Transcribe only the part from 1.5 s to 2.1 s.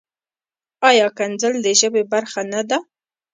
د ژبې